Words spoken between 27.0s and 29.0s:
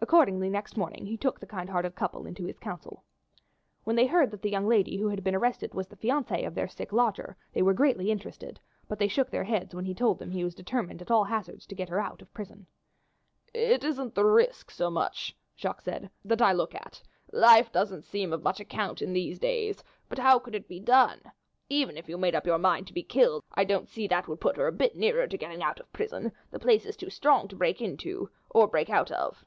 strong to break into or to break